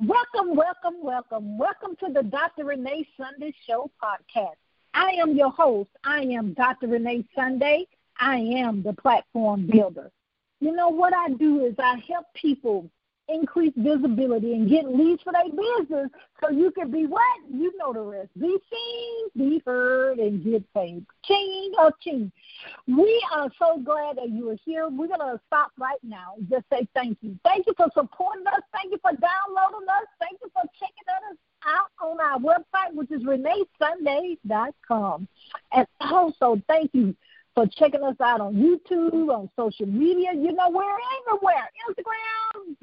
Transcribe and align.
Welcome, 0.00 0.54
welcome, 0.54 1.02
welcome. 1.02 1.58
Welcome 1.58 1.96
to 1.96 2.12
the 2.12 2.22
Dr. 2.22 2.66
Renee 2.66 3.04
Sunday 3.16 3.52
Show 3.66 3.90
podcast. 4.00 4.54
I 4.94 5.10
am 5.20 5.34
your 5.34 5.50
host. 5.50 5.90
I 6.04 6.20
am 6.20 6.54
Dr. 6.54 6.86
Renee 6.86 7.24
Sunday. 7.34 7.84
I 8.20 8.36
am 8.36 8.84
the 8.84 8.92
platform 8.92 9.66
builder. 9.66 10.12
You 10.60 10.70
know 10.70 10.88
what 10.88 11.12
I 11.14 11.30
do 11.30 11.64
is 11.64 11.74
I 11.80 12.00
help 12.08 12.26
people 12.40 12.88
increase 13.28 13.72
visibility 13.76 14.52
and 14.52 14.70
get 14.70 14.84
leads 14.84 15.20
for 15.24 15.32
their 15.32 15.50
business 15.50 16.10
so 16.40 16.50
you 16.50 16.70
can 16.70 16.92
be 16.92 17.06
what? 17.06 17.40
You 17.52 17.76
know 17.76 17.92
the 17.92 18.00
rest. 18.00 18.28
Be 18.38 18.56
seen, 18.70 19.28
be 19.36 19.60
heard, 19.66 20.20
and 20.20 20.44
get 20.44 20.62
paid. 20.74 21.04
Ching 21.24 21.72
or 21.76 21.92
ching. 22.00 22.30
We 22.86 23.26
are 23.34 23.50
so 23.58 23.78
glad 23.78 24.16
that 24.16 24.30
you 24.30 24.48
are 24.50 24.56
here. 24.64 24.88
We're 24.88 25.08
going 25.08 25.20
to 25.20 25.40
stop 25.46 25.72
right 25.78 25.98
now 26.02 26.36
just 26.48 26.64
say 26.72 26.88
thank 26.94 27.18
you. 27.20 27.38
Thank 27.44 27.66
you 27.66 27.74
for 27.76 27.88
supporting 27.94 28.46
us. 28.46 28.62
Thank 28.72 28.92
you 28.92 28.98
for 29.02 29.10
downloading 29.12 29.86
us. 29.88 30.06
Thank 30.20 30.38
you 30.42 30.50
for 30.52 30.62
checking 30.78 31.08
us 31.30 31.36
out 31.66 31.90
on 32.00 32.20
our 32.20 32.38
website, 32.38 32.94
which 32.94 33.10
is 33.10 33.22
reneesunday.com. 33.22 35.28
And 35.72 35.86
also, 36.00 36.62
thank 36.68 36.90
you 36.92 37.14
for 37.54 37.66
checking 37.66 38.02
us 38.02 38.16
out 38.20 38.40
on 38.40 38.54
YouTube, 38.54 39.34
on 39.34 39.50
social 39.56 39.86
media. 39.86 40.32
You 40.34 40.52
know, 40.52 40.70
we're 40.70 40.84
everywhere. 41.26 41.68
Instagram, 41.88 42.76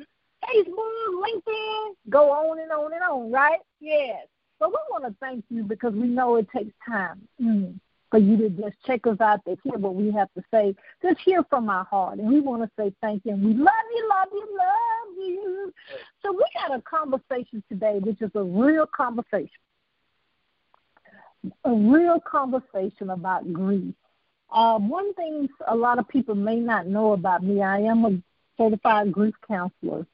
Facebook, 0.43 1.23
LinkedIn, 1.23 1.95
go 2.09 2.31
on 2.31 2.59
and 2.59 2.71
on 2.71 2.93
and 2.93 3.03
on, 3.03 3.31
right? 3.31 3.59
Yes. 3.79 4.27
So 4.59 4.67
we 4.69 4.77
want 4.89 5.05
to 5.05 5.13
thank 5.19 5.45
you 5.49 5.63
because 5.63 5.93
we 5.93 6.07
know 6.07 6.37
it 6.37 6.47
takes 6.55 6.73
time 6.87 7.27
mm, 7.41 7.77
for 8.11 8.19
you 8.19 8.37
to 8.37 8.49
just 8.49 8.75
check 8.85 9.05
us 9.07 9.19
out 9.19 9.43
to 9.45 9.57
hear 9.63 9.77
what 9.77 9.95
we 9.95 10.11
have 10.11 10.29
to 10.37 10.43
say. 10.51 10.75
Just 11.01 11.19
hear 11.23 11.43
from 11.49 11.69
our 11.69 11.85
heart. 11.85 12.19
And 12.19 12.27
we 12.27 12.39
want 12.39 12.63
to 12.63 12.69
say 12.79 12.93
thank 13.01 13.23
you. 13.25 13.33
And 13.33 13.43
we 13.43 13.53
love 13.53 13.67
you, 13.95 14.09
love 14.09 14.27
you, 14.31 14.57
love 14.57 15.27
you. 15.27 15.73
So 16.21 16.31
we 16.31 16.45
got 16.53 16.77
a 16.77 16.81
conversation 16.81 17.63
today, 17.69 17.99
which 17.99 18.21
is 18.21 18.31
a 18.35 18.43
real 18.43 18.85
conversation. 18.85 19.49
A 21.63 21.73
real 21.73 22.19
conversation 22.19 23.09
about 23.09 23.51
grief. 23.51 23.93
Um, 24.51 24.89
one 24.89 25.13
thing 25.15 25.49
a 25.67 25.75
lot 25.75 25.99
of 25.99 26.07
people 26.07 26.35
may 26.35 26.57
not 26.57 26.87
know 26.87 27.13
about 27.13 27.43
me, 27.43 27.61
I 27.61 27.79
am 27.79 28.05
a 28.05 28.17
certified 28.57 29.11
grief 29.11 29.35
counselor. 29.47 30.05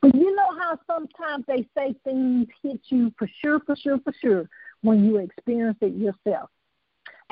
But 0.00 0.14
you 0.16 0.34
know 0.34 0.58
how 0.58 0.78
sometimes 0.86 1.44
they 1.46 1.66
say 1.76 1.94
things 2.04 2.48
hit 2.62 2.80
you 2.88 3.12
for 3.16 3.30
sure, 3.40 3.60
for 3.60 3.76
sure, 3.76 3.98
for 4.02 4.12
sure 4.20 4.48
when 4.80 5.04
you 5.04 5.18
experience 5.18 5.78
it 5.80 5.94
yourself. 5.94 6.50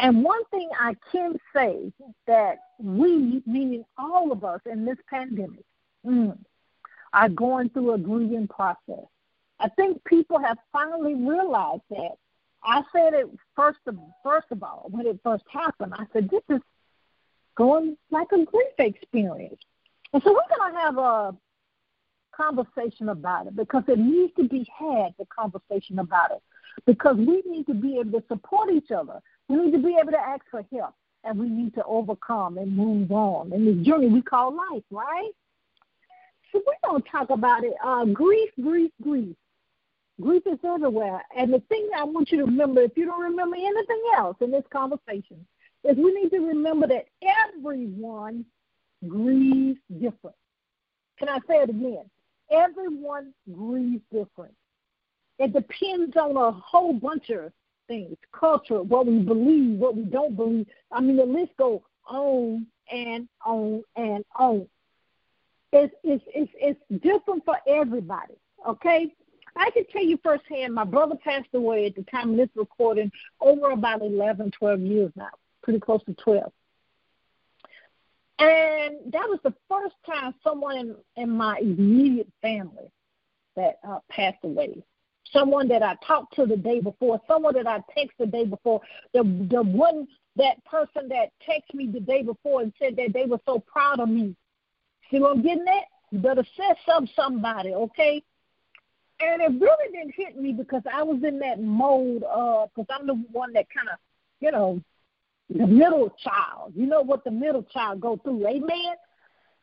And 0.01 0.25
one 0.25 0.45
thing 0.47 0.70
I 0.79 0.97
can 1.12 1.39
say 1.55 1.93
that 2.27 2.59
we, 2.79 3.43
meaning 3.47 3.84
all 3.98 4.33
of 4.33 4.45
us 4.45 4.61
in 4.65 4.87
this 4.87 4.97
pandemic, 5.09 5.65
mm, 6.07 6.37
are 7.12 7.29
going 7.29 7.69
through 7.69 7.92
a 7.92 7.98
grieving 7.98 8.48
process. 8.48 9.05
I 9.59 9.69
think 9.69 10.03
people 10.05 10.39
have 10.39 10.57
finally 10.73 11.15
realized 11.15 11.83
that. 11.91 12.12
I 12.62 12.83
said 12.92 13.15
it 13.15 13.27
first 13.55 13.81
of 13.87 13.98
first 14.23 14.47
of 14.51 14.62
all 14.62 14.87
when 14.91 15.07
it 15.07 15.20
first 15.23 15.45
happened. 15.51 15.95
I 15.97 16.07
said 16.12 16.31
this 16.31 16.42
is 16.48 16.62
going 17.57 17.97
like 18.11 18.29
a 18.33 18.45
grief 18.45 18.75
experience, 18.79 19.61
and 20.12 20.23
so 20.23 20.33
we're 20.33 20.57
going 20.57 20.73
to 20.73 20.79
have 20.79 20.98
a 20.98 21.37
conversation 22.33 23.11
about 23.11 23.47
it 23.47 23.57
because 23.57 23.85
it 23.89 23.98
needs 23.98 24.33
to 24.37 24.48
be 24.48 24.67
had, 24.79 25.14
the 25.19 25.27
conversation 25.27 25.98
about 25.98 26.31
it. 26.31 26.42
Because 26.87 27.17
we 27.17 27.42
need 27.47 27.67
to 27.67 27.75
be 27.75 27.98
able 27.98 28.20
to 28.20 28.27
support 28.29 28.70
each 28.70 28.91
other. 28.91 29.20
We 29.51 29.56
need 29.56 29.73
to 29.73 29.79
be 29.79 29.97
able 30.01 30.12
to 30.12 30.20
ask 30.20 30.43
for 30.51 30.65
help. 30.73 30.95
And 31.25 31.39
we 31.39 31.48
need 31.48 31.75
to 31.75 31.84
overcome 31.84 32.56
and 32.56 32.75
move 32.75 33.11
on 33.11 33.53
in 33.53 33.67
this 33.67 33.84
journey 33.87 34.07
we 34.07 34.23
call 34.23 34.57
life, 34.57 34.84
right? 34.91 35.31
So 36.53 36.62
going 36.84 37.03
to 37.03 37.09
talk 37.09 37.31
about 37.31 37.65
it. 37.65 37.75
Uh, 37.84 38.05
grief, 38.07 38.51
grief, 38.62 38.91
grief. 39.03 39.37
Grief 40.20 40.42
is 40.47 40.59
everywhere. 40.65 41.23
And 41.37 41.53
the 41.53 41.61
thing 41.69 41.89
I 41.97 42.05
want 42.05 42.31
you 42.31 42.39
to 42.39 42.45
remember, 42.45 42.81
if 42.83 42.92
you 42.97 43.07
don't 43.07 43.23
remember 43.23 43.57
anything 43.57 44.02
else 44.17 44.36
in 44.41 44.51
this 44.51 44.64
conversation, 44.73 45.45
is 45.85 45.97
we 45.97 46.13
need 46.13 46.30
to 46.30 46.39
remember 46.39 46.86
that 46.86 47.07
everyone 47.48 48.45
grieves 49.07 49.80
different. 49.92 50.36
Can 51.19 51.29
I 51.29 51.39
say 51.48 51.57
it 51.57 51.70
again? 51.70 52.05
Everyone 52.51 53.33
grieves 53.53 54.03
different. 54.13 54.55
It 55.39 55.53
depends 55.53 56.17
on 56.17 56.36
a 56.36 56.53
whole 56.53 56.92
bunch 56.92 57.30
of 57.30 57.53
things 57.90 58.17
culture, 58.33 58.83
what 58.83 59.06
we 59.06 59.18
believe, 59.18 59.78
what 59.78 59.96
we 59.96 60.05
don't 60.05 60.36
believe. 60.36 60.67
I 60.92 61.01
mean, 61.01 61.17
the 61.17 61.24
list 61.24 61.51
goes 61.58 61.80
on 62.06 62.67
and 62.90 63.28
on 63.45 63.83
and 63.96 64.24
on. 64.39 64.67
It's, 65.73 65.92
it's, 66.05 66.24
it's, 66.29 66.52
it's 66.55 67.02
different 67.02 67.45
for 67.45 67.56
everybody, 67.67 68.34
okay? 68.67 69.12
I 69.56 69.70
can 69.70 69.84
tell 69.86 70.05
you 70.05 70.18
firsthand, 70.23 70.73
my 70.73 70.84
brother 70.84 71.17
passed 71.17 71.48
away 71.52 71.86
at 71.86 71.96
the 71.96 72.02
time 72.02 72.30
of 72.30 72.36
this 72.36 72.48
recording 72.55 73.11
over 73.40 73.70
about 73.70 74.02
11, 74.02 74.52
12 74.52 74.80
years 74.80 75.12
now, 75.17 75.30
pretty 75.62 75.80
close 75.80 76.02
to 76.05 76.14
12. 76.14 76.52
And 78.39 79.12
that 79.12 79.29
was 79.29 79.40
the 79.42 79.55
first 79.68 79.96
time 80.06 80.34
someone 80.42 80.79
in, 80.79 80.96
in 81.17 81.30
my 81.30 81.58
immediate 81.58 82.29
family 82.40 82.90
that 83.56 83.80
uh, 83.86 83.98
passed 84.08 84.39
away. 84.45 84.83
Someone 85.33 85.68
that 85.68 85.83
I 85.83 85.96
talked 86.07 86.35
to 86.36 86.46
the 86.46 86.57
day 86.57 86.80
before, 86.80 87.20
someone 87.29 87.55
that 87.55 87.67
I 87.67 87.79
texted 87.96 88.11
the 88.18 88.27
day 88.27 88.45
before, 88.45 88.80
the 89.13 89.23
the 89.51 89.63
one 89.63 90.07
that 90.36 90.64
person 90.64 91.08
that 91.08 91.30
texted 91.48 91.74
me 91.74 91.89
the 91.92 92.01
day 92.01 92.23
before 92.23 92.63
and 92.63 92.73
said 92.79 92.96
that 92.96 93.13
they 93.13 93.27
were 93.27 93.41
so 93.46 93.58
proud 93.61 94.01
of 94.01 94.08
me. 94.08 94.35
See 95.11 95.18
what 95.18 95.36
I'm 95.36 95.42
getting 95.42 95.67
at? 95.68 95.85
You 96.11 96.18
better 96.18 96.45
say 96.57 96.74
something 96.86 97.13
somebody, 97.14 97.74
okay? 97.74 98.23
And 99.20 99.42
it 99.42 99.61
really 99.61 99.92
didn't 99.92 100.14
hit 100.17 100.41
me 100.41 100.52
because 100.52 100.83
I 100.92 101.02
was 101.02 101.23
in 101.23 101.39
that 101.41 101.61
mode 101.61 102.23
of 102.23 102.70
because 102.74 102.86
I'm 102.91 103.07
the 103.07 103.14
one 103.33 103.52
that 103.52 103.67
kind 103.74 103.89
of, 103.89 103.98
you 104.41 104.51
know, 104.51 104.80
the 105.51 105.67
middle 105.67 106.11
child. 106.23 106.73
You 106.74 106.86
know 106.86 107.02
what 107.02 107.24
the 107.24 107.30
middle 107.30 107.62
child 107.62 108.01
go 108.01 108.17
through, 108.17 108.47
amen? 108.47 108.95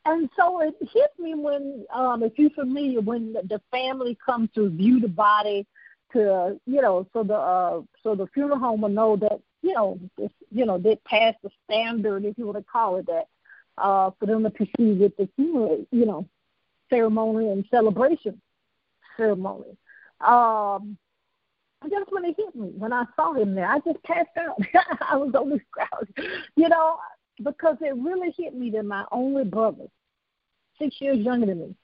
And 0.07 0.29
so 0.37 0.61
it 0.61 0.75
hit 0.93 1.11
me 1.19 1.35
when, 1.35 1.85
um, 1.93 2.23
if 2.23 2.33
you're 2.37 2.49
familiar, 2.51 3.01
when 3.01 3.33
the 3.33 3.61
family 3.71 4.17
comes 4.25 4.49
to 4.55 4.69
view 4.69 4.99
the 4.99 5.07
body, 5.07 5.65
to 6.13 6.57
you 6.65 6.81
know, 6.81 7.05
so 7.11 7.23
the 7.23 7.35
uh, 7.35 7.81
so 8.01 8.15
the 8.15 8.27
funeral 8.27 8.59
home 8.59 8.79
will 8.79 8.89
know 8.89 9.17
that 9.17 9.41
you 9.61 9.73
know, 9.73 9.99
if, 10.17 10.31
you 10.49 10.65
know, 10.65 10.77
they 10.77 10.95
passed 11.05 11.37
the 11.43 11.49
standard, 11.65 12.23
if 12.23 12.37
you 12.37 12.45
want 12.45 12.57
to 12.57 12.63
call 12.63 12.95
it 12.97 13.05
that, 13.07 13.27
uh, 13.77 14.11
for 14.17 14.25
them 14.25 14.43
to 14.43 14.49
proceed 14.49 14.99
with 14.99 15.17
the 15.17 15.27
funeral, 15.35 15.85
you 15.91 16.05
know, 16.05 16.25
ceremony 16.89 17.49
and 17.49 17.65
celebration 17.69 18.41
ceremony. 19.17 19.75
Um, 20.21 20.97
just 21.89 22.11
when 22.11 22.25
it 22.25 22.35
hit 22.37 22.55
me, 22.55 22.71
when 22.77 22.93
I 22.93 23.05
saw 23.15 23.33
him 23.33 23.55
there, 23.55 23.67
I 23.67 23.79
just 23.79 24.01
passed 24.03 24.29
out. 24.37 24.57
I 25.09 25.17
was 25.17 25.33
on 25.35 25.49
this 25.49 25.61
crowd, 25.71 26.07
you 26.55 26.69
know, 26.69 26.97
because 27.43 27.77
it 27.81 27.95
really 27.95 28.33
hit 28.37 28.55
me 28.55 28.69
that 28.71 28.83
my 28.83 29.05
only 29.11 29.43
brother, 29.43 29.85
six 30.79 30.99
years 30.99 31.17
younger 31.17 31.47
than 31.47 31.59
me, 31.59 31.75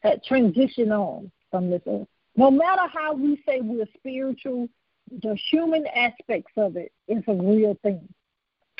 had 0.00 0.22
transitioned 0.24 0.90
on 0.90 1.30
from 1.50 1.70
this 1.70 1.82
earth. 1.86 2.06
No 2.36 2.50
matter 2.50 2.86
how 2.92 3.14
we 3.14 3.42
say 3.46 3.60
we're 3.60 3.88
spiritual, 3.96 4.68
the 5.10 5.34
human 5.50 5.86
aspects 5.86 6.52
of 6.56 6.76
it 6.76 6.92
is 7.08 7.22
a 7.26 7.34
real 7.34 7.76
thing. 7.82 8.08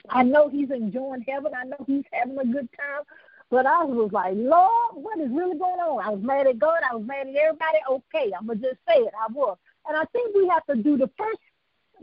I 0.08 0.22
know 0.22 0.48
he's 0.48 0.70
enjoying 0.70 1.24
heaven. 1.26 1.52
I 1.56 1.64
know 1.64 1.84
he's 1.86 2.04
having 2.12 2.38
a 2.38 2.44
good 2.44 2.68
time. 2.76 3.02
But 3.50 3.66
I 3.66 3.82
was 3.82 4.12
like, 4.12 4.34
Lord, 4.36 4.94
what 4.94 5.18
is 5.18 5.30
really 5.30 5.58
going 5.58 5.80
on? 5.80 6.04
I 6.04 6.10
was 6.10 6.22
mad 6.22 6.46
at 6.46 6.58
God. 6.58 6.80
I 6.88 6.94
was 6.94 7.06
mad 7.06 7.26
at 7.26 7.34
everybody. 7.34 7.78
Okay, 7.90 8.30
I'm 8.38 8.46
going 8.46 8.60
to 8.60 8.68
just 8.68 8.80
say 8.86 8.98
it. 8.98 9.12
I 9.18 9.32
was. 9.32 9.56
And 9.88 9.96
I 9.96 10.04
think 10.12 10.36
we 10.36 10.46
have 10.48 10.66
to 10.66 10.76
do 10.76 10.98
the 10.98 11.10
first 11.16 11.38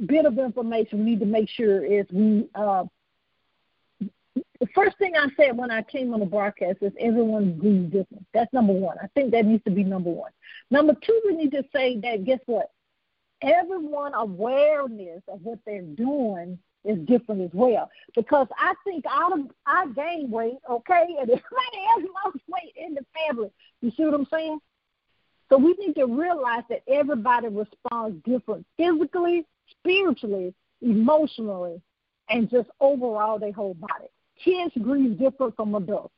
bit 0.07 0.25
of 0.25 0.39
information 0.39 0.99
we 0.99 1.11
need 1.11 1.19
to 1.19 1.25
make 1.25 1.47
sure 1.47 1.85
is 1.85 2.05
we 2.11 2.49
uh, 2.55 2.83
first 4.75 4.97
thing 4.97 5.13
I 5.15 5.27
said 5.37 5.57
when 5.57 5.71
I 5.71 5.81
came 5.81 6.13
on 6.13 6.19
the 6.19 6.25
broadcast 6.25 6.79
is 6.81 6.91
everyone 6.99 7.43
agrees 7.43 7.85
different. 7.85 8.25
That's 8.33 8.51
number 8.53 8.73
one. 8.73 8.97
I 9.01 9.07
think 9.15 9.31
that 9.31 9.45
needs 9.45 9.63
to 9.63 9.71
be 9.71 9.83
number 9.83 10.11
one. 10.11 10.31
Number 10.69 10.93
two, 10.93 11.19
we 11.25 11.35
need 11.35 11.51
to 11.51 11.63
say 11.73 11.99
that 12.01 12.25
guess 12.25 12.39
what? 12.45 12.71
Everyone 13.41 14.13
awareness 14.13 15.21
of 15.27 15.41
what 15.41 15.59
they're 15.65 15.81
doing 15.81 16.59
is 16.83 16.99
different 17.07 17.41
as 17.41 17.49
well. 17.53 17.89
Because 18.15 18.47
I 18.57 18.73
think 18.83 19.05
of 19.05 19.39
I 19.65 19.87
gain 19.95 20.29
weight, 20.29 20.57
okay, 20.69 21.07
and 21.19 21.29
everybody 21.29 21.41
else 21.89 22.03
lost 22.25 22.37
weight 22.47 22.73
in 22.75 22.93
the 22.93 23.05
family. 23.27 23.49
You 23.81 23.91
see 23.95 24.03
what 24.03 24.13
I'm 24.13 24.27
saying? 24.31 24.59
So 25.49 25.57
we 25.57 25.73
need 25.79 25.93
to 25.93 26.05
realize 26.05 26.63
that 26.69 26.81
everybody 26.87 27.47
responds 27.47 28.23
different 28.25 28.65
physically, 28.77 29.45
spiritually, 29.71 30.53
emotionally, 30.81 31.81
and 32.29 32.49
just 32.49 32.69
overall 32.79 33.37
their 33.37 33.51
whole 33.51 33.75
body. 33.75 34.09
Kids 34.43 34.73
grieve 34.81 35.17
different 35.17 35.55
from 35.55 35.75
adults. 35.75 36.13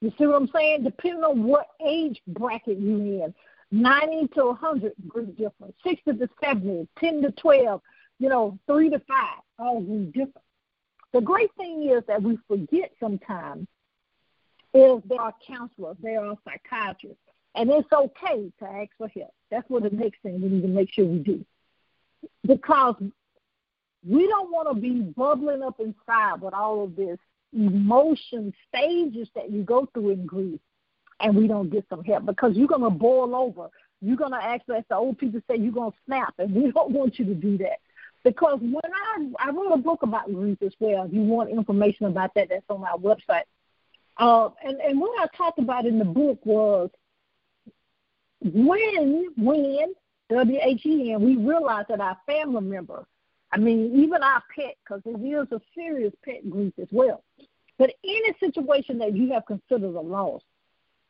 You 0.00 0.12
see 0.18 0.26
what 0.26 0.36
I'm 0.36 0.48
saying? 0.54 0.84
Depending 0.84 1.24
on 1.24 1.44
what 1.44 1.66
age 1.84 2.20
bracket 2.26 2.78
you're 2.78 3.24
in. 3.24 3.34
90 3.72 4.28
to 4.34 4.46
100 4.46 4.92
grieve 5.06 5.36
different. 5.36 5.74
60 5.84 6.12
to 6.14 6.28
70, 6.42 6.88
10 6.98 7.22
to 7.22 7.30
12, 7.32 7.80
you 8.18 8.28
know, 8.28 8.58
3 8.66 8.90
to 8.90 8.98
5, 8.98 9.26
all 9.58 9.80
grieve 9.80 10.12
different. 10.12 10.44
The 11.12 11.20
great 11.20 11.50
thing 11.56 11.88
is 11.88 12.02
that 12.06 12.22
we 12.22 12.38
forget 12.48 12.92
sometimes 13.00 13.66
is 14.72 15.02
there 15.06 15.20
are 15.20 15.34
counselors, 15.46 15.96
there 16.00 16.24
are 16.24 16.36
psychiatrists, 16.44 17.18
And 17.54 17.70
it's 17.70 17.92
okay 17.92 18.52
to 18.60 18.64
ask 18.64 18.90
for 18.96 19.08
help. 19.08 19.34
That's 19.50 19.68
what 19.68 19.82
the 19.82 19.90
next 19.90 20.22
thing 20.22 20.40
we 20.40 20.48
need 20.48 20.62
to 20.62 20.68
make 20.68 20.92
sure 20.92 21.04
we 21.04 21.18
do. 21.18 21.44
Because 22.46 22.94
we 24.06 24.26
don't 24.26 24.50
want 24.50 24.68
to 24.68 24.80
be 24.80 25.00
bubbling 25.00 25.62
up 25.62 25.78
inside 25.80 26.40
with 26.40 26.54
all 26.54 26.84
of 26.84 26.96
this 26.96 27.18
emotion 27.52 28.52
stages 28.68 29.28
that 29.34 29.50
you 29.50 29.62
go 29.62 29.86
through 29.92 30.10
in 30.10 30.26
grief 30.26 30.60
and 31.20 31.36
we 31.36 31.46
don't 31.46 31.70
get 31.70 31.84
some 31.90 32.02
help 32.04 32.26
because 32.26 32.56
you're 32.56 32.68
going 32.68 32.82
to 32.82 32.90
boil 32.90 33.34
over. 33.34 33.68
You're 34.00 34.16
going 34.16 34.32
to 34.32 34.42
actually, 34.42 34.78
as 34.78 34.84
the 34.88 34.96
old 34.96 35.18
people 35.18 35.40
say, 35.48 35.56
you're 35.56 35.72
going 35.72 35.92
to 35.92 35.98
snap, 36.06 36.34
and 36.38 36.54
we 36.54 36.70
don't 36.74 36.92
want 36.92 37.18
you 37.18 37.26
to 37.26 37.34
do 37.34 37.58
that. 37.58 37.80
Because 38.22 38.58
when 38.60 38.80
I 38.84 39.28
I 39.38 39.50
wrote 39.50 39.72
a 39.72 39.78
book 39.78 40.02
about 40.02 40.32
grief 40.32 40.58
as 40.62 40.74
well, 40.78 41.04
if 41.04 41.12
you 41.12 41.22
want 41.22 41.50
information 41.50 42.06
about 42.06 42.34
that, 42.34 42.48
that's 42.50 42.64
on 42.68 42.84
our 42.84 42.98
website. 42.98 43.44
Uh, 44.18 44.50
and 44.62 44.78
and 44.78 45.00
what 45.00 45.18
I 45.18 45.34
talked 45.34 45.58
about 45.58 45.86
in 45.86 45.98
the 45.98 46.04
book 46.04 46.38
was 46.44 46.90
when 48.42 49.32
when 49.38 49.94
W 50.28 50.58
H 50.62 50.84
E 50.84 51.12
N 51.12 51.22
we 51.22 51.36
realized 51.36 51.88
that 51.88 52.00
our 52.00 52.18
family 52.26 52.60
member, 52.60 53.06
I 53.52 53.58
mean 53.58 54.00
even 54.02 54.22
our 54.22 54.42
pet, 54.54 54.76
because 54.84 55.02
it 55.04 55.18
is 55.18 55.52
a 55.52 55.60
serious 55.74 56.12
pet 56.24 56.48
grief 56.48 56.72
as 56.80 56.88
well. 56.90 57.22
But 57.78 57.94
any 58.04 58.34
situation 58.38 58.98
that 58.98 59.16
you 59.16 59.32
have 59.32 59.46
considered 59.46 59.94
a 59.94 60.00
loss 60.00 60.42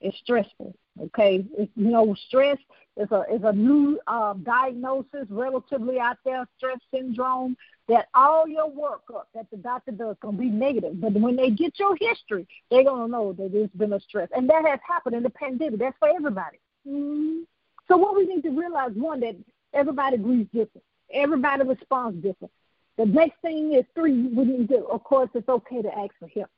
is 0.00 0.14
stressful. 0.22 0.74
Okay, 1.00 1.44
it's, 1.56 1.70
you 1.76 1.90
know, 1.90 2.14
stress 2.26 2.58
is 2.96 3.10
a 3.10 3.24
is 3.32 3.42
a 3.44 3.52
new 3.52 3.98
uh, 4.06 4.34
diagnosis 4.34 5.26
relatively 5.28 5.98
out 5.98 6.18
there, 6.24 6.46
stress 6.56 6.78
syndrome. 6.92 7.56
That 7.88 8.06
all 8.14 8.46
your 8.46 8.70
workup 8.70 9.24
that 9.34 9.50
the 9.50 9.56
doctor 9.56 9.90
does 9.90 10.16
gonna 10.22 10.36
be 10.36 10.48
negative, 10.48 11.00
but 11.00 11.12
when 11.12 11.34
they 11.34 11.50
get 11.50 11.78
your 11.78 11.96
history, 12.00 12.46
they're 12.70 12.84
gonna 12.84 13.08
know 13.08 13.32
that 13.32 13.52
there's 13.52 13.70
been 13.70 13.92
a 13.92 14.00
stress, 14.00 14.28
and 14.34 14.48
that 14.48 14.64
has 14.64 14.78
happened 14.86 15.16
in 15.16 15.22
the 15.24 15.30
pandemic. 15.30 15.80
That's 15.80 15.98
for 15.98 16.08
everybody. 16.08 16.58
Mm-hmm. 16.86 17.40
So 17.88 17.96
what 17.96 18.14
we 18.14 18.26
need 18.26 18.42
to 18.42 18.50
realize 18.50 18.92
one 18.94 19.20
that 19.20 19.36
everybody 19.74 20.18
grieves 20.18 20.48
different, 20.52 20.84
everybody 21.12 21.64
responds 21.64 22.22
different. 22.22 22.52
The 22.96 23.06
next 23.06 23.40
thing 23.40 23.72
is 23.72 23.84
three. 23.94 24.26
We 24.28 24.44
need 24.44 24.68
to, 24.68 24.84
of 24.86 25.02
course, 25.04 25.30
it's 25.34 25.48
okay 25.48 25.82
to 25.82 25.98
ask 25.98 26.10
for 26.18 26.28
help. 26.28 26.50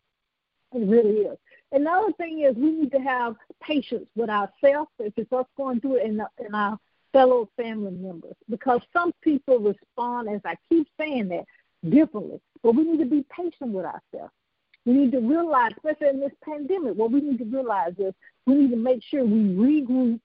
It 0.74 0.88
really 0.88 1.20
is. 1.20 1.38
Another 1.70 2.12
thing 2.12 2.40
is 2.40 2.56
we 2.56 2.72
need 2.72 2.92
to 2.92 2.98
have 2.98 3.36
patience 3.62 4.06
with 4.14 4.28
ourselves 4.28 4.90
if 4.98 5.12
it's 5.16 5.32
us 5.32 5.46
going 5.56 5.80
through 5.80 5.96
it 5.96 6.06
and, 6.06 6.22
and 6.38 6.54
our 6.54 6.78
fellow 7.12 7.48
family 7.56 7.92
members 7.92 8.34
because 8.48 8.80
some 8.92 9.12
people 9.22 9.58
respond, 9.58 10.28
as 10.28 10.40
I 10.44 10.56
keep 10.68 10.88
saying 10.98 11.28
that, 11.28 11.44
differently. 11.88 12.40
But 12.62 12.74
we 12.74 12.84
need 12.84 12.98
to 12.98 13.06
be 13.06 13.24
patient 13.30 13.72
with 13.72 13.84
ourselves. 13.84 14.32
We 14.84 14.94
need 14.94 15.12
to 15.12 15.20
realize, 15.20 15.72
especially 15.76 16.08
in 16.08 16.20
this 16.20 16.32
pandemic, 16.44 16.94
what 16.94 17.12
we 17.12 17.20
need 17.20 17.38
to 17.38 17.44
realize 17.44 17.94
is 17.98 18.14
we 18.46 18.54
need 18.54 18.70
to 18.70 18.76
make 18.76 19.02
sure 19.02 19.24
we 19.24 19.44
regroup. 19.54 20.20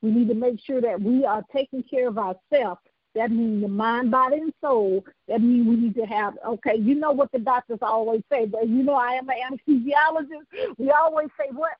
We 0.00 0.10
need 0.12 0.28
to 0.28 0.34
make 0.34 0.60
sure 0.60 0.80
that 0.80 1.00
we 1.00 1.24
are 1.24 1.44
taking 1.52 1.82
care 1.82 2.08
of 2.08 2.18
ourselves 2.18 2.80
that 3.18 3.32
means 3.32 3.62
the 3.62 3.68
mind, 3.68 4.12
body, 4.12 4.36
and 4.36 4.52
soul. 4.60 5.04
That 5.26 5.40
means 5.40 5.66
we 5.66 5.74
need 5.74 5.94
to 5.96 6.04
have, 6.06 6.34
okay, 6.46 6.76
you 6.76 6.94
know 6.94 7.10
what 7.10 7.32
the 7.32 7.40
doctors 7.40 7.80
always 7.82 8.22
say, 8.30 8.46
but 8.46 8.68
you 8.68 8.84
know 8.84 8.94
I 8.94 9.14
am 9.14 9.28
an 9.28 9.36
anesthesiologist. 9.68 10.78
We 10.78 10.90
always 10.92 11.28
say 11.38 11.48
what? 11.52 11.72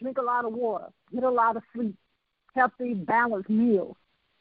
Drink 0.00 0.18
a 0.18 0.22
lot 0.22 0.44
of 0.44 0.52
water, 0.52 0.86
get 1.12 1.22
a 1.22 1.30
lot 1.30 1.56
of 1.56 1.62
sleep, 1.74 1.94
healthy, 2.54 2.94
balanced 2.94 3.50
meals. 3.50 3.96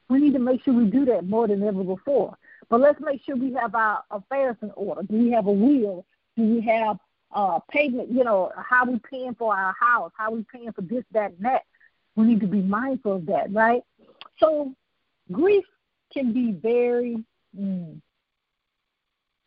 We 0.09 0.19
need 0.19 0.33
to 0.33 0.39
make 0.39 0.63
sure 0.63 0.73
we 0.73 0.85
do 0.85 1.05
that 1.05 1.27
more 1.27 1.47
than 1.47 1.61
ever 1.61 1.83
before. 1.83 2.35
But 2.67 2.81
let's 2.81 2.99
make 2.99 3.21
sure 3.23 3.35
we 3.35 3.53
have 3.53 3.75
our 3.75 4.03
affairs 4.09 4.57
in 4.63 4.71
order. 4.75 5.03
Do 5.03 5.17
we 5.17 5.31
have 5.31 5.45
a 5.45 5.51
will? 5.51 6.03
Do 6.35 6.43
we 6.43 6.61
have 6.61 6.97
uh, 7.31 7.59
payment? 7.71 8.11
You 8.11 8.23
know, 8.23 8.51
how 8.57 8.85
we 8.85 8.99
paying 8.99 9.35
for 9.35 9.55
our 9.55 9.75
house? 9.79 10.11
How 10.17 10.31
we 10.31 10.45
paying 10.51 10.71
for 10.71 10.81
this, 10.81 11.03
that, 11.11 11.31
and 11.33 11.45
that? 11.45 11.61
We 12.15 12.25
need 12.25 12.39
to 12.41 12.47
be 12.47 12.61
mindful 12.61 13.17
of 13.17 13.25
that, 13.27 13.53
right? 13.53 13.83
So 14.39 14.73
grief 15.31 15.65
can 16.13 16.33
be 16.33 16.51
very, 16.51 17.23
mm, 17.57 17.99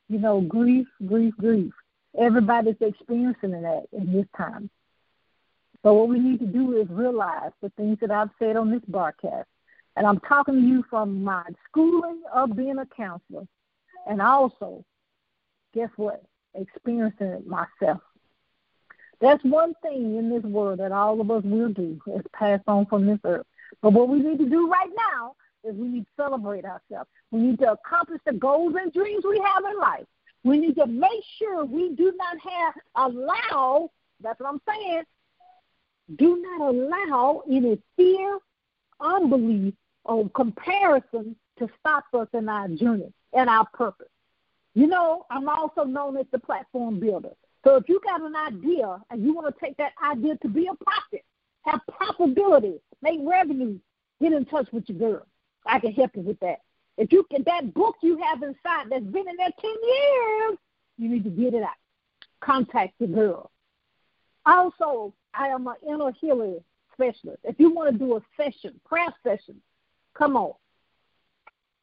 you 0.09 0.19
know, 0.19 0.41
grief, 0.41 0.87
grief, 1.07 1.35
grief. 1.39 1.73
Everybody's 2.19 2.77
experiencing 2.81 3.53
that 3.53 3.85
in 3.93 4.13
this 4.13 4.27
time. 4.37 4.71
So 5.83 5.95
what 5.95 6.09
we 6.09 6.19
need 6.19 6.39
to 6.41 6.47
do 6.47 6.81
is 6.81 6.89
realize 6.89 7.51
the 7.61 7.71
things 7.71 7.99
that 8.01 8.11
I've 8.11 8.31
said 8.39 8.57
on 8.57 8.71
this 8.71 8.83
broadcast. 8.87 9.49
And 9.97 10.07
I'm 10.07 10.21
talking 10.21 10.55
to 10.55 10.61
you 10.61 10.85
from 10.89 11.25
my 11.25 11.45
schooling 11.69 12.23
of 12.33 12.57
being 12.57 12.79
a 12.79 12.87
counselor. 12.87 13.47
And 14.07 14.23
also, 14.23 14.85
guess 15.75 15.91
what? 15.97 16.23
Experiencing 16.55 17.29
it 17.29 17.47
myself. 17.47 18.01
That's 19.21 19.43
one 19.45 19.75
thing 19.83 20.17
in 20.17 20.31
this 20.31 20.43
world 20.43 20.81
that 20.81 20.93
all 20.93 21.21
of 21.21 21.31
us 21.31 21.45
will 21.45 21.69
do 21.69 22.01
is 22.07 22.23
pass 22.33 22.61
on 22.67 22.87
from 22.87 23.07
this 23.07 23.21
earth. 23.25 23.47
But 23.81 23.93
what 23.93 24.09
we 24.09 24.19
need 24.19 24.39
to 24.39 24.49
do 24.49 24.69
right 24.69 24.91
now 25.13 25.35
is 25.65 25.75
we 25.77 25.89
need 25.89 26.05
to 26.05 26.11
celebrate 26.17 26.65
ourselves. 26.65 27.09
We 27.31 27.41
need 27.41 27.59
to 27.61 27.73
accomplish 27.73 28.21
the 28.27 28.33
goals 28.33 28.75
and 28.81 28.93
dreams 28.93 29.25
we 29.29 29.41
have 29.45 29.65
in 29.71 29.79
life. 29.79 30.07
We 30.45 30.59
need 30.59 30.77
to 30.77 30.87
make 30.87 31.23
sure 31.39 31.65
we 31.65 31.95
do 31.95 32.13
not 32.17 32.37
have 32.39 32.75
allow, 32.97 33.91
that's 34.21 34.41
what 34.41 34.49
I'm 34.49 34.61
saying, 34.69 35.03
do 36.17 36.43
not 36.43 36.71
allow 36.71 37.43
any 37.49 37.81
fear, 37.97 38.39
unbelief, 39.01 39.75
or 40.05 40.29
comparison 40.31 41.37
to 41.59 41.69
stop 41.79 42.05
us 42.13 42.29
in 42.33 42.49
our 42.49 42.69
journey 42.69 43.13
and 43.33 43.49
our 43.49 43.67
purpose. 43.73 44.09
You 44.75 44.87
know, 44.87 45.27
I'm 45.31 45.49
also 45.49 45.85
known 45.85 46.17
as 46.17 46.27
the 46.33 46.39
platform 46.39 46.99
builder. 46.99 47.33
So 47.65 47.77
if 47.77 47.89
you 47.89 48.01
got 48.03 48.21
an 48.23 48.35
idea 48.35 48.99
and 49.11 49.23
you 49.23 49.35
want 49.35 49.55
to 49.55 49.65
take 49.65 49.77
that 49.77 49.93
idea 50.03 50.37
to 50.39 50.49
be 50.49 50.67
a 50.67 50.75
profit, 50.85 51.25
have 51.63 51.81
profitability, 51.89 52.81
make 53.01 53.21
revenue, 53.23 53.79
get 54.21 54.33
in 54.33 54.45
touch 54.47 54.67
with 54.73 54.89
your 54.89 54.99
girl. 54.99 55.27
I 55.73 55.79
can 55.81 55.93
help 55.93 56.11
you 56.15 56.21
with 56.21 56.39
that. 56.41 56.61
If 56.99 57.13
you 57.13 57.27
get 57.31 57.47
that 57.47 57.73
book 57.73 57.97
you 58.03 58.19
have 58.19 58.43
inside 58.43 58.91
that's 58.91 59.05
been 59.05 59.27
in 59.27 59.37
there 59.39 59.49
10 59.59 59.71
years, 59.83 60.59
you 60.99 61.09
need 61.09 61.25
to 61.25 61.31
get 61.31 61.55
it 61.55 61.63
out. 61.63 61.71
Contact 62.41 62.93
the 63.01 63.07
girl. 63.07 63.51
Also, 64.45 65.15
I 65.33 65.49
am 65.49 65.67
an 65.67 65.77
inner 65.89 66.13
healer 66.21 66.57
specialist. 66.93 67.39
If 67.45 67.59
you 67.59 67.73
want 67.73 67.91
to 67.91 67.99
do 67.99 68.17
a 68.17 68.23
session, 68.37 68.79
prayer 68.85 69.15
session, 69.25 69.63
come 70.13 70.37
on. 70.37 70.53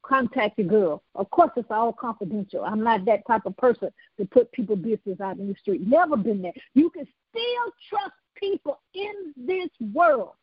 Contact 0.03 0.57
the 0.57 0.63
girl. 0.63 1.01
Of 1.15 1.31
course, 1.31 1.51
it's 1.56 1.71
all 1.71 1.91
confidential. 1.91 2.63
I'm 2.63 2.83
not 2.83 3.06
that 3.06 3.25
type 3.25 3.47
of 3.47 3.57
person 3.57 3.89
to 4.19 4.25
put 4.25 4.51
people 4.51 4.75
business 4.75 5.19
out 5.19 5.39
in 5.39 5.47
the 5.47 5.56
street. 5.56 5.81
Never 5.88 6.15
been 6.15 6.44
there. 6.44 6.53
You 6.75 6.91
can 6.91 7.07
still 7.31 7.74
trust 7.89 8.13
people 8.36 8.81
in 8.94 9.33
this 9.36 9.69
world. 9.94 10.33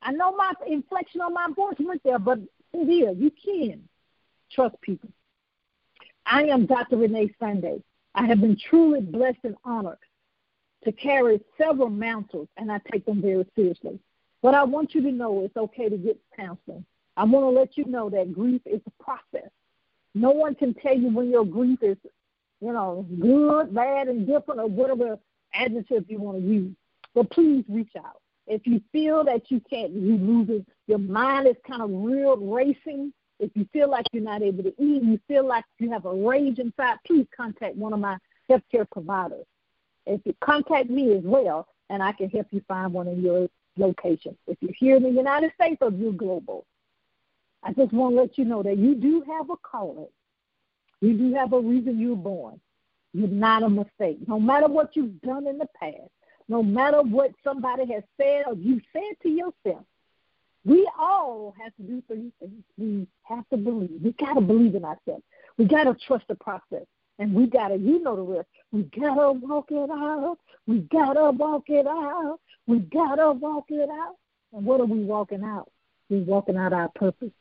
I 0.00 0.12
know 0.12 0.34
my 0.34 0.52
inflection 0.66 1.20
on 1.20 1.34
my 1.34 1.48
voice 1.54 1.76
went 1.78 2.02
there, 2.02 2.18
but 2.18 2.38
here. 2.84 3.12
You 3.12 3.30
can 3.30 3.88
trust 4.50 4.80
people. 4.80 5.08
I 6.26 6.44
am 6.44 6.66
Dr. 6.66 6.96
Renee 6.96 7.32
Sunday. 7.38 7.82
I 8.14 8.26
have 8.26 8.40
been 8.40 8.56
truly 8.68 9.00
blessed 9.00 9.38
and 9.44 9.56
honored 9.64 9.98
to 10.84 10.92
carry 10.92 11.40
several 11.58 11.90
mantles, 11.90 12.48
and 12.56 12.70
I 12.70 12.80
take 12.90 13.04
them 13.04 13.22
very 13.22 13.46
seriously. 13.54 13.98
But 14.42 14.54
I 14.54 14.64
want 14.64 14.94
you 14.94 15.02
to 15.02 15.12
know 15.12 15.44
it's 15.44 15.56
okay 15.56 15.88
to 15.88 15.96
get 15.96 16.18
counseling. 16.36 16.84
I 17.16 17.24
want 17.24 17.44
to 17.44 17.50
let 17.50 17.76
you 17.76 17.84
know 17.86 18.10
that 18.10 18.32
grief 18.32 18.60
is 18.66 18.80
a 18.86 19.02
process. 19.02 19.50
No 20.14 20.30
one 20.30 20.54
can 20.54 20.74
tell 20.74 20.96
you 20.96 21.10
when 21.10 21.30
your 21.30 21.44
grief 21.44 21.78
is, 21.82 21.96
you 22.60 22.72
know, 22.72 23.06
good, 23.20 23.74
bad, 23.74 24.08
and 24.08 24.26
different, 24.26 24.60
or 24.60 24.68
whatever 24.68 25.18
adjective 25.54 26.04
you 26.08 26.18
want 26.18 26.38
to 26.38 26.44
use. 26.44 26.74
But 27.14 27.30
please 27.30 27.64
reach 27.68 27.92
out. 27.98 28.20
If 28.46 28.66
you 28.66 28.80
feel 28.92 29.24
that 29.24 29.50
you 29.50 29.60
can't, 29.68 29.92
you 29.92 30.16
losing, 30.16 30.64
your 30.86 30.98
mind 30.98 31.48
is 31.48 31.56
kind 31.66 31.82
of 31.82 31.90
real 31.90 32.36
racing. 32.36 33.12
If 33.38 33.50
you 33.54 33.66
feel 33.72 33.90
like 33.90 34.06
you're 34.12 34.22
not 34.22 34.42
able 34.42 34.62
to 34.62 34.74
eat, 34.78 35.02
you 35.02 35.18
feel 35.28 35.46
like 35.46 35.64
you 35.78 35.90
have 35.90 36.06
a 36.06 36.14
rage 36.14 36.58
inside, 36.58 36.96
please 37.06 37.26
contact 37.36 37.76
one 37.76 37.92
of 37.92 38.00
my 38.00 38.16
healthcare 38.48 38.88
providers. 38.90 39.44
If 40.06 40.20
you 40.24 40.34
contact 40.40 40.88
me 40.88 41.14
as 41.14 41.22
well, 41.24 41.66
and 41.90 42.02
I 42.02 42.12
can 42.12 42.30
help 42.30 42.46
you 42.50 42.62
find 42.66 42.92
one 42.92 43.08
in 43.08 43.20
your 43.20 43.48
location. 43.76 44.36
If 44.46 44.58
you're 44.60 44.72
here 44.78 44.96
in 44.96 45.02
the 45.02 45.10
United 45.10 45.52
States 45.54 45.78
or 45.80 45.90
you're 45.90 46.12
global, 46.12 46.64
I 47.62 47.72
just 47.72 47.92
want 47.92 48.14
to 48.14 48.22
let 48.22 48.38
you 48.38 48.44
know 48.44 48.62
that 48.62 48.78
you 48.78 48.94
do 48.94 49.22
have 49.26 49.50
a 49.50 49.56
calling. 49.56 50.08
You 51.00 51.14
do 51.14 51.34
have 51.34 51.52
a 51.52 51.60
reason 51.60 52.00
you're 52.00 52.16
born. 52.16 52.60
You're 53.12 53.28
not 53.28 53.62
a 53.62 53.68
mistake. 53.68 54.18
No 54.26 54.38
matter 54.38 54.68
what 54.68 54.94
you've 54.94 55.20
done 55.20 55.46
in 55.46 55.58
the 55.58 55.66
past, 55.78 56.10
no 56.48 56.62
matter 56.62 57.02
what 57.02 57.32
somebody 57.42 57.92
has 57.92 58.02
said 58.16 58.44
or 58.46 58.54
you 58.54 58.80
said 58.92 59.14
to 59.22 59.28
yourself, 59.28 59.84
we 60.64 60.88
all 60.98 61.54
have 61.62 61.74
to 61.76 61.82
do 61.82 62.02
three 62.08 62.32
things. 62.40 62.64
We 62.76 63.06
have 63.22 63.48
to 63.50 63.56
believe. 63.56 64.00
We 64.02 64.12
got 64.12 64.34
to 64.34 64.40
believe 64.40 64.74
in 64.74 64.84
ourselves. 64.84 65.22
We 65.56 65.64
got 65.64 65.84
to 65.84 65.94
trust 65.94 66.26
the 66.28 66.34
process. 66.34 66.86
And 67.18 67.32
we 67.32 67.46
got 67.46 67.68
to, 67.68 67.76
you 67.76 68.02
know 68.02 68.16
the 68.16 68.22
rest. 68.22 68.48
We 68.72 68.82
got 68.82 69.14
to 69.14 69.32
walk 69.32 69.70
it 69.70 69.90
out. 69.90 70.38
We 70.66 70.80
got 70.80 71.14
to 71.14 71.30
walk 71.30 71.64
it 71.68 71.86
out. 71.86 72.40
We 72.66 72.80
got 72.80 73.14
to 73.14 73.32
walk 73.32 73.66
it 73.70 73.88
out. 73.88 74.16
And 74.52 74.66
what 74.66 74.80
are 74.80 74.86
we 74.86 75.02
walking 75.04 75.42
out? 75.42 75.70
We're 76.08 76.20
walking 76.20 76.56
out 76.56 76.72
our 76.72 76.88
purpose. 76.90 77.32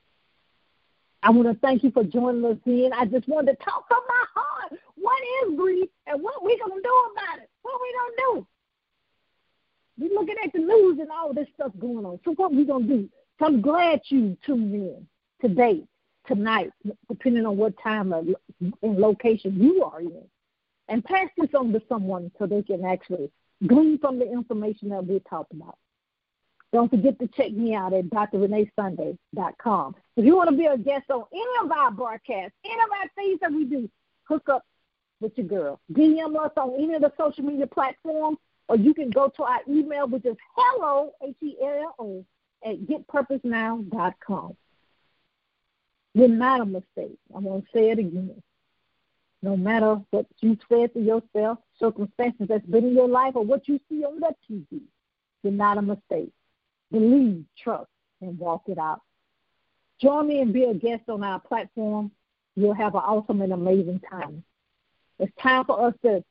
I 1.21 1.31
want 1.31 1.47
to 1.47 1.55
thank 1.55 1.83
you 1.83 1.91
for 1.91 2.03
joining 2.03 2.45
us 2.45 2.57
in. 2.65 2.91
I 2.93 3.05
just 3.05 3.27
wanted 3.27 3.57
to 3.57 3.63
talk 3.63 3.88
from 3.88 4.01
my 4.07 4.25
heart. 4.35 4.79
What 4.95 5.21
is 5.43 5.57
grief 5.57 5.89
and 6.07 6.21
what 6.21 6.43
we 6.43 6.57
going 6.57 6.81
to 6.81 6.81
do 6.81 7.12
about 7.12 7.39
it? 7.39 7.50
What 7.63 7.81
we 7.81 7.93
going 7.93 8.12
to 8.12 8.41
do? 8.41 8.47
We're 9.97 10.13
looking 10.13 10.35
at 10.43 10.51
the 10.53 10.59
news 10.59 10.99
and 10.99 11.09
all 11.09 11.33
this 11.33 11.47
stuff 11.53 11.71
going 11.79 12.05
on. 12.05 12.19
So 12.25 12.33
what 12.33 12.53
we 12.53 12.65
gonna 12.65 12.85
do? 12.85 13.09
So 13.39 13.45
I'm 13.45 13.61
glad 13.61 14.01
you 14.07 14.37
tuned 14.45 14.73
in 14.73 15.07
today, 15.41 15.83
tonight, 16.27 16.71
depending 17.09 17.45
on 17.45 17.57
what 17.57 17.73
time 17.81 18.13
and 18.13 18.35
location 18.81 19.61
you 19.61 19.83
are 19.83 20.01
in. 20.01 20.23
And 20.87 21.03
pass 21.03 21.29
this 21.37 21.49
on 21.55 21.73
to 21.73 21.81
someone 21.89 22.31
so 22.37 22.45
they 22.45 22.61
can 22.61 22.85
actually 22.85 23.31
glean 23.65 23.97
from 23.97 24.19
the 24.19 24.31
information 24.31 24.89
that 24.89 25.05
we 25.05 25.19
talked 25.29 25.51
about. 25.53 25.77
Don't 26.71 26.89
forget 26.89 27.17
to 27.19 27.27
check 27.29 27.51
me 27.53 27.73
out 27.73 27.93
at 27.93 28.05
drreneesunday.com. 28.09 29.95
If 30.17 30.25
you 30.25 30.35
want 30.35 30.49
to 30.49 30.55
be 30.57 30.65
a 30.65 30.77
guest 30.77 31.09
on 31.09 31.23
any 31.31 31.57
of 31.63 31.71
our 31.71 31.89
broadcasts, 31.89 32.57
any 32.65 32.73
of 32.73 32.89
our 32.99 33.09
things 33.15 33.39
that 33.41 33.51
we 33.51 33.63
do, 33.65 33.89
hook 34.23 34.49
up 34.49 34.65
with 35.21 35.37
your 35.37 35.47
girl. 35.47 35.79
DM 35.93 36.35
us 36.37 36.51
on 36.57 36.73
any 36.73 36.93
of 36.95 37.01
the 37.01 37.13
social 37.17 37.45
media 37.45 37.67
platforms, 37.67 38.37
or 38.67 38.77
you 38.77 38.93
can 38.93 39.10
go 39.10 39.29
to 39.36 39.43
our 39.43 39.62
email, 39.67 40.07
which 40.07 40.25
is 40.25 40.36
hello, 40.55 41.13
H-E-L-L-O, 41.22 42.25
at 42.65 42.77
getpurposenow.com. 42.81 44.55
You're 46.13 46.27
not 46.29 46.62
a 46.62 46.65
mistake. 46.65 47.17
I'm 47.34 47.43
going 47.43 47.62
to 47.62 47.67
say 47.74 47.89
it 47.89 48.00
again. 48.00 48.41
No 49.41 49.55
matter 49.55 50.01
what 50.10 50.25
you 50.39 50.57
said 50.69 50.93
to 50.93 51.00
yourself, 51.00 51.60
circumstances 51.79 52.48
that's 52.48 52.65
been 52.65 52.86
in 52.86 52.95
your 52.95 53.10
life, 53.10 53.36
or 53.36 53.43
what 53.43 53.67
you 53.67 53.79
see 53.89 54.03
on 54.03 54.19
that 54.22 54.38
TV, 54.50 54.81
you're 55.43 55.53
not 55.53 55.77
a 55.77 55.81
mistake. 55.81 56.31
Believe, 56.91 57.45
trust, 57.57 57.89
and 58.22 58.39
walk 58.39 58.63
it 58.67 58.79
out. 58.79 59.01
Join 60.01 60.27
me 60.27 60.39
and 60.41 60.53
be 60.53 60.63
a 60.63 60.74
guest 60.74 61.03
on 61.10 61.24
our 61.24 61.39
platform. 61.39 62.12
You'll 62.55 62.74
have 62.74 62.95
an 62.95 63.01
awesome 63.01 63.41
and 63.41 63.53
amazing 63.53 64.01
time. 64.10 64.43
It's 65.19 65.34
time 65.41 65.65
for 65.65 65.88
us 65.88 65.93
to 66.03 66.24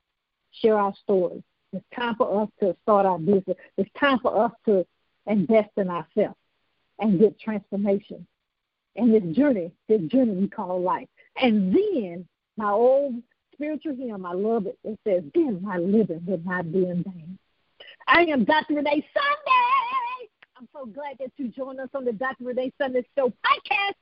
share 0.50 0.78
our 0.78 0.94
stories. 1.02 1.42
It's 1.74 1.84
time 1.94 2.14
for 2.16 2.42
us 2.42 2.48
to 2.60 2.76
start 2.82 3.06
our 3.06 3.18
business. 3.18 3.56
It's 3.76 3.90
time 3.98 4.18
for 4.20 4.44
us 4.44 4.52
to 4.66 4.86
invest 5.26 5.70
in 5.76 5.90
ourselves 5.90 6.36
and 6.98 7.18
get 7.18 7.38
transformation. 7.40 8.26
And 8.96 9.12
this 9.12 9.36
journey, 9.36 9.72
this 9.88 10.02
journey 10.02 10.32
we 10.32 10.48
call 10.48 10.80
life. 10.80 11.08
And 11.36 11.74
then 11.74 12.28
my 12.56 12.70
old 12.70 13.14
spiritual 13.52 13.96
hymn, 13.96 14.24
I 14.24 14.32
love 14.32 14.66
it. 14.66 14.78
It 14.84 14.98
says, 15.04 15.24
Then 15.34 15.60
my 15.62 15.78
living 15.78 16.22
will 16.26 16.40
not 16.44 16.72
be 16.72 16.86
in 16.86 17.02
vain. 17.02 17.38
I 18.06 18.22
am 18.22 18.44
Dr. 18.44 18.74
Renee 18.74 19.04
Sunday. 19.12 20.30
I'm 20.56 20.68
so 20.72 20.86
glad 20.86 21.16
that 21.18 21.32
you 21.36 21.48
joined 21.48 21.80
us 21.80 21.88
on 21.94 22.04
the 22.04 22.12
Dr. 22.12 22.44
Renee 22.44 22.72
Sunday 22.80 23.04
Show 23.16 23.28
podcast. 23.28 23.94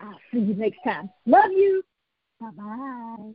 I'll 0.00 0.20
see 0.30 0.38
you 0.38 0.54
next 0.54 0.78
time. 0.84 1.10
Love 1.26 1.50
you. 1.50 1.82
Bye 2.40 2.50
bye. 2.56 3.32